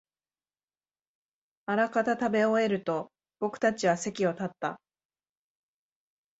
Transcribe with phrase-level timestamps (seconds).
[1.67, 4.81] あらかた食べ終えると、僕たちは席を立った